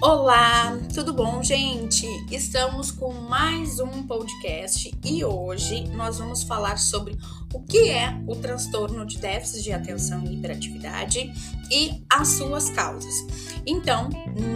Olá, 0.00 0.78
tudo 0.94 1.12
bom, 1.12 1.42
gente? 1.42 2.06
Estamos 2.30 2.92
com 2.92 3.12
mais 3.12 3.80
um 3.80 4.04
podcast 4.04 4.96
e 5.04 5.24
hoje 5.24 5.88
nós 5.88 6.18
vamos 6.18 6.44
falar 6.44 6.78
sobre 6.78 7.18
o 7.52 7.60
que 7.60 7.90
é 7.90 8.16
o 8.28 8.36
transtorno 8.36 9.04
de 9.04 9.18
déficit 9.18 9.64
de 9.64 9.72
atenção 9.72 10.22
e 10.22 10.34
hiperatividade 10.34 11.32
e 11.68 12.00
as 12.08 12.28
suas 12.28 12.70
causas. 12.70 13.12
Então, 13.66 14.08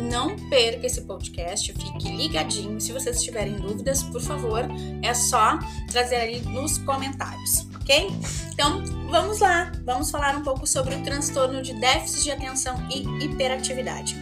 não 0.08 0.36
perca 0.48 0.86
esse 0.86 1.00
podcast, 1.00 1.72
fique 1.72 2.16
ligadinho. 2.16 2.80
Se 2.80 2.92
vocês 2.92 3.20
tiverem 3.20 3.56
dúvidas, 3.56 4.00
por 4.04 4.20
favor, 4.20 4.64
é 5.02 5.12
só 5.12 5.58
trazer 5.90 6.20
ali 6.20 6.40
nos 6.42 6.78
comentários, 6.78 7.66
ok? 7.80 8.12
Então, 8.52 8.84
vamos 9.10 9.40
lá, 9.40 9.72
vamos 9.84 10.08
falar 10.08 10.36
um 10.36 10.44
pouco 10.44 10.68
sobre 10.68 10.94
o 10.94 11.02
transtorno 11.02 11.62
de 11.62 11.74
déficit 11.80 12.22
de 12.22 12.30
atenção 12.30 12.76
e 12.88 13.24
hiperatividade. 13.24 14.16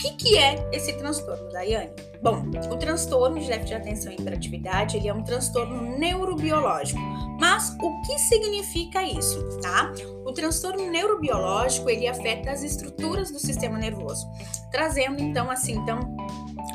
Que, 0.00 0.12
que 0.12 0.38
é 0.38 0.66
esse 0.72 0.94
transtorno, 0.94 1.50
Daiane? 1.50 1.90
Bom, 2.22 2.44
o 2.70 2.76
transtorno 2.76 3.38
de 3.38 3.46
déficit 3.46 3.68
de 3.68 3.74
atenção 3.74 4.12
e 4.12 4.16
hiperatividade 4.16 4.96
ele 4.96 5.08
é 5.08 5.14
um 5.14 5.22
transtorno 5.22 5.98
neurobiológico. 5.98 7.00
Mas 7.38 7.76
o 7.80 8.02
que 8.02 8.18
significa 8.18 9.02
isso, 9.02 9.42
tá? 9.60 9.92
O 10.24 10.32
transtorno 10.32 10.90
neurobiológico 10.90 11.88
ele 11.88 12.06
afeta 12.06 12.50
as 12.50 12.62
estruturas 12.62 13.30
do 13.30 13.38
sistema 13.38 13.78
nervoso, 13.78 14.26
trazendo 14.70 15.22
então 15.22 15.50
assim 15.50 15.72
então 15.72 16.16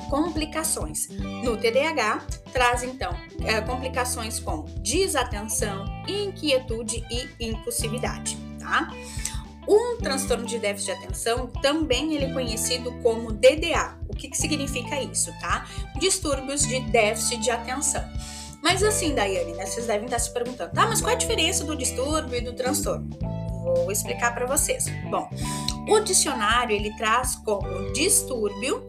complicações. 0.09 1.07
No 1.44 1.57
TDAH 1.57 2.21
traz 2.52 2.83
então 2.83 3.16
é, 3.44 3.61
complicações 3.61 4.39
como 4.39 4.63
desatenção, 4.81 5.85
inquietude 6.07 7.03
e 7.09 7.47
impulsividade, 7.49 8.38
tá? 8.59 8.89
Um 9.67 9.97
transtorno 9.97 10.45
de 10.45 10.59
déficit 10.59 10.97
de 10.97 11.03
atenção 11.03 11.47
também 11.61 12.13
ele 12.13 12.25
é 12.25 12.33
conhecido 12.33 12.91
como 13.02 13.31
DDA. 13.31 13.97
O 14.07 14.16
que, 14.16 14.30
que 14.30 14.38
significa 14.38 15.02
isso, 15.02 15.31
tá? 15.39 15.67
Distúrbios 15.99 16.67
de 16.67 16.80
déficit 16.81 17.41
de 17.41 17.52
atenção. 17.52 18.03
Mas 18.61 18.81
assim, 18.81 19.13
Daiane, 19.13 19.53
né, 19.53 19.66
vocês 19.66 19.85
devem 19.85 20.05
estar 20.05 20.19
se 20.19 20.31
perguntando, 20.31 20.72
tá, 20.72 20.88
mas 20.88 20.99
qual 20.99 21.11
é 21.11 21.13
a 21.13 21.17
diferença 21.17 21.63
do 21.63 21.75
distúrbio 21.75 22.38
e 22.38 22.41
do 22.41 22.53
transtorno? 22.53 23.09
Vou 23.63 23.91
explicar 23.91 24.33
para 24.33 24.45
vocês. 24.45 24.85
Bom, 25.09 25.30
o 25.88 26.00
dicionário 26.00 26.75
ele 26.75 26.95
traz 26.97 27.35
como 27.35 27.91
distúrbio 27.94 28.85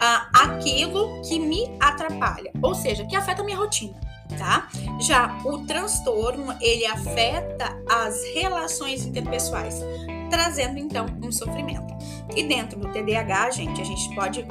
ah, 0.00 0.30
aquilo 0.32 1.20
que 1.22 1.38
me 1.38 1.76
atrapalha, 1.80 2.50
ou 2.62 2.74
seja, 2.74 3.06
que 3.06 3.16
afeta 3.16 3.42
a 3.42 3.44
minha 3.44 3.56
rotina 3.56 4.08
tá? 4.36 4.68
Já 5.00 5.38
o 5.44 5.64
transtorno, 5.66 6.54
ele 6.60 6.86
afeta 6.86 7.76
as 7.88 8.22
relações 8.34 9.06
interpessoais, 9.06 9.80
trazendo 10.28 10.78
então 10.78 11.06
um 11.22 11.32
sofrimento. 11.32 11.92
E 12.36 12.42
dentro 12.42 12.78
do 12.78 12.88
TDAH, 12.88 13.50
gente, 13.50 13.80
a 13.80 13.84
gente 13.84 14.14
pode 14.14 14.46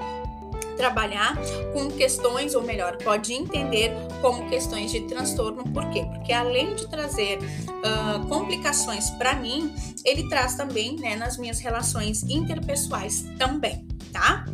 trabalhar 0.78 1.36
com 1.74 1.90
questões, 1.90 2.54
ou 2.54 2.62
melhor, 2.62 2.98
pode 2.98 3.34
entender 3.34 3.92
como 4.22 4.48
questões 4.48 4.92
de 4.92 5.02
transtorno. 5.02 5.64
Por 5.64 5.90
quê? 5.90 6.06
Porque 6.06 6.32
além 6.32 6.76
de 6.76 6.88
trazer 6.88 7.40
uh, 7.40 8.26
complicações 8.28 9.10
para 9.12 9.36
mim, 9.36 9.74
ele 10.06 10.30
traz 10.30 10.56
também, 10.56 10.96
né, 10.98 11.16
nas 11.16 11.38
minhas 11.38 11.60
relações 11.60 12.24
interpessoais 12.24 13.26
também, 13.38 13.86
tá? 14.14 14.46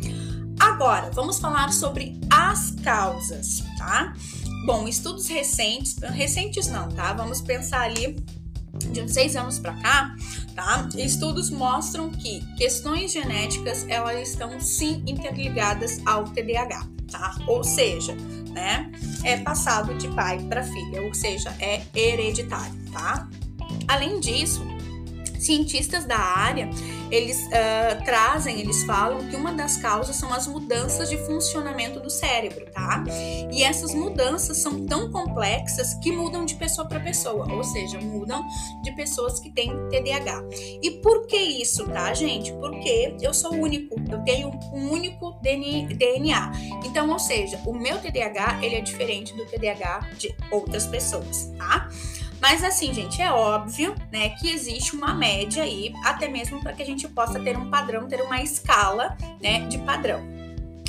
Agora, 0.58 1.10
vamos 1.10 1.38
falar 1.38 1.72
sobre 1.72 2.18
as 2.30 2.70
causas, 2.82 3.62
tá? 3.76 4.14
Bom, 4.64 4.88
estudos 4.88 5.28
recentes, 5.28 5.96
recentes 5.98 6.68
não, 6.68 6.88
tá? 6.88 7.12
Vamos 7.12 7.42
pensar 7.42 7.82
ali 7.82 8.16
de 8.78 9.00
uns 9.00 9.12
seis 9.12 9.36
anos 9.36 9.58
para 9.58 9.74
cá, 9.74 10.14
tá? 10.54 10.88
Estudos 10.96 11.50
mostram 11.50 12.10
que 12.10 12.40
questões 12.56 13.12
genéticas 13.12 13.86
elas 13.88 14.28
estão 14.28 14.60
sim 14.60 15.02
interligadas 15.06 16.00
ao 16.06 16.24
TDAH, 16.24 16.86
tá? 17.10 17.36
Ou 17.46 17.64
seja, 17.64 18.14
né, 18.50 18.90
é 19.22 19.36
passado 19.38 19.94
de 19.94 20.08
pai 20.08 20.38
para 20.48 20.62
filha, 20.62 21.02
ou 21.02 21.14
seja, 21.14 21.54
é 21.60 21.82
hereditário, 21.94 22.74
tá? 22.92 23.28
Além 23.88 24.20
disso, 24.20 24.64
cientistas 25.44 26.04
da 26.04 26.18
área 26.18 26.68
eles 27.14 27.46
uh, 27.46 28.04
trazem, 28.04 28.60
eles 28.60 28.82
falam 28.84 29.28
que 29.28 29.36
uma 29.36 29.52
das 29.52 29.76
causas 29.76 30.16
são 30.16 30.32
as 30.32 30.46
mudanças 30.46 31.08
de 31.08 31.16
funcionamento 31.18 32.00
do 32.00 32.10
cérebro, 32.10 32.66
tá? 32.72 33.04
E 33.52 33.62
essas 33.62 33.94
mudanças 33.94 34.58
são 34.58 34.84
tão 34.86 35.10
complexas 35.10 35.94
que 35.94 36.10
mudam 36.10 36.44
de 36.44 36.54
pessoa 36.56 36.88
para 36.88 36.98
pessoa, 37.00 37.50
ou 37.52 37.62
seja, 37.62 38.00
mudam 38.00 38.44
de 38.82 38.92
pessoas 38.96 39.38
que 39.38 39.50
têm 39.50 39.70
TDAH. 39.90 40.42
E 40.82 40.90
por 41.02 41.26
que 41.26 41.36
isso, 41.36 41.84
tá, 41.88 42.12
gente? 42.12 42.52
Porque 42.54 43.14
eu 43.20 43.32
sou 43.32 43.52
único, 43.54 43.94
eu 44.10 44.22
tenho 44.24 44.50
um 44.72 44.90
único 44.90 45.38
DNA. 45.40 46.52
Então, 46.84 47.10
ou 47.10 47.18
seja, 47.18 47.60
o 47.64 47.72
meu 47.72 47.98
TDAH 47.98 48.58
ele 48.62 48.76
é 48.76 48.80
diferente 48.80 49.34
do 49.34 49.46
TDAH 49.46 50.10
de 50.18 50.34
outras 50.50 50.86
pessoas, 50.86 51.52
tá? 51.56 51.88
Mas 52.44 52.62
assim, 52.62 52.92
gente, 52.92 53.22
é 53.22 53.32
óbvio, 53.32 53.94
né, 54.12 54.28
que 54.38 54.50
existe 54.50 54.94
uma 54.94 55.14
média 55.14 55.62
aí, 55.62 55.94
até 56.04 56.28
mesmo 56.28 56.60
para 56.60 56.74
que 56.74 56.82
a 56.82 56.84
gente 56.86 57.08
possa 57.08 57.40
ter 57.40 57.56
um 57.56 57.70
padrão, 57.70 58.06
ter 58.06 58.20
uma 58.20 58.38
escala, 58.42 59.16
né, 59.40 59.60
de 59.60 59.78
padrão. 59.78 60.22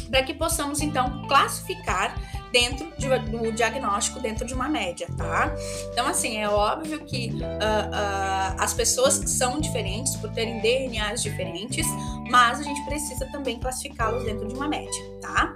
Para 0.09 0.21
que 0.21 0.33
possamos 0.33 0.81
então 0.81 1.25
classificar 1.29 2.13
dentro 2.51 2.91
de, 2.97 3.07
do 3.29 3.53
diagnóstico, 3.53 4.19
dentro 4.19 4.45
de 4.45 4.53
uma 4.53 4.67
média, 4.67 5.07
tá? 5.17 5.55
Então, 5.93 6.07
assim, 6.07 6.38
é 6.38 6.49
óbvio 6.49 7.05
que 7.05 7.29
uh, 7.29 7.38
uh, 7.38 8.55
as 8.59 8.73
pessoas 8.73 9.13
são 9.13 9.61
diferentes 9.61 10.13
por 10.17 10.31
terem 10.31 10.59
DNAs 10.59 11.23
diferentes, 11.23 11.87
mas 12.29 12.59
a 12.59 12.63
gente 12.63 12.83
precisa 12.83 13.25
também 13.31 13.59
classificá-los 13.59 14.25
dentro 14.25 14.45
de 14.45 14.53
uma 14.53 14.67
média, 14.67 15.01
tá? 15.22 15.55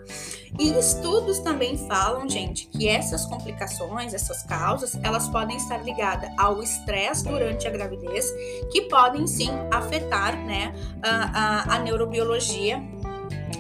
E 0.57 0.71
estudos 0.71 1.39
também 1.39 1.77
falam, 1.77 2.27
gente, 2.27 2.67
que 2.67 2.87
essas 2.87 3.25
complicações, 3.25 4.13
essas 4.13 4.43
causas, 4.43 4.97
elas 5.03 5.27
podem 5.27 5.57
estar 5.57 5.83
ligadas 5.83 6.29
ao 6.37 6.61
estresse 6.63 7.23
durante 7.25 7.67
a 7.67 7.71
gravidez, 7.71 8.31
que 8.71 8.81
podem 8.83 9.27
sim 9.27 9.49
afetar, 9.71 10.35
né, 10.45 10.73
a, 11.03 11.73
a, 11.73 11.75
a 11.75 11.79
neurobiologia 11.79 12.81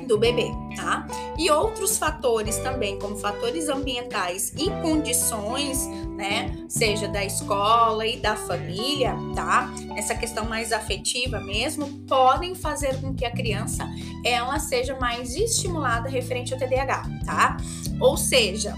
do 0.07 0.17
bebê, 0.17 0.49
tá? 0.75 1.05
E 1.39 1.49
outros 1.49 1.97
fatores 1.97 2.57
também, 2.57 2.99
como 2.99 3.17
fatores 3.17 3.69
ambientais 3.69 4.53
e 4.57 4.69
condições, 4.81 5.87
né, 6.17 6.65
seja 6.67 7.07
da 7.07 7.23
escola 7.23 8.05
e 8.05 8.17
da 8.17 8.35
família, 8.35 9.15
tá? 9.33 9.73
Essa 9.95 10.13
questão 10.13 10.43
mais 10.43 10.73
afetiva 10.73 11.39
mesmo, 11.39 11.87
podem 12.05 12.53
fazer 12.55 12.99
com 12.99 13.15
que 13.15 13.23
a 13.23 13.31
criança 13.31 13.87
ela 14.25 14.59
seja 14.59 14.99
mais 14.99 15.33
estimulada 15.33 16.09
referente 16.09 16.53
ao 16.53 16.59
TDAH, 16.59 17.03
tá? 17.25 17.55
Ou 18.01 18.17
seja, 18.17 18.75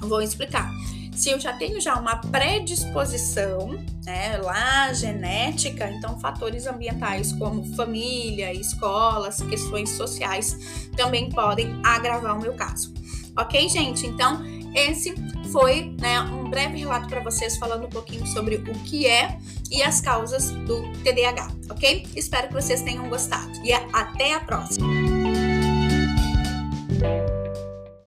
vou 0.00 0.22
explicar 0.22 0.70
se 1.14 1.30
eu 1.30 1.40
já 1.40 1.52
tenho 1.52 1.80
já 1.80 1.94
uma 1.94 2.16
predisposição, 2.16 3.78
né, 4.04 4.38
lá 4.38 4.92
genética, 4.92 5.90
então 5.90 6.18
fatores 6.18 6.66
ambientais 6.66 7.32
como 7.32 7.64
família, 7.76 8.52
escolas, 8.52 9.40
questões 9.42 9.90
sociais 9.90 10.88
também 10.96 11.28
podem 11.30 11.80
agravar 11.84 12.38
o 12.38 12.40
meu 12.40 12.54
caso. 12.54 12.92
Ok, 13.36 13.68
gente? 13.68 14.06
Então, 14.06 14.42
esse 14.74 15.14
foi 15.52 15.94
né, 16.00 16.20
um 16.20 16.48
breve 16.48 16.78
relato 16.78 17.08
para 17.08 17.20
vocês 17.20 17.56
falando 17.56 17.86
um 17.86 17.90
pouquinho 17.90 18.26
sobre 18.26 18.56
o 18.56 18.72
que 18.84 19.06
é 19.06 19.38
e 19.70 19.82
as 19.82 20.00
causas 20.00 20.50
do 20.50 20.82
TDAH, 21.04 21.48
ok? 21.70 22.06
Espero 22.16 22.48
que 22.48 22.54
vocês 22.54 22.82
tenham 22.82 23.08
gostado 23.08 23.50
e 23.64 23.72
até 23.72 24.34
a 24.34 24.40
próxima! 24.40 24.99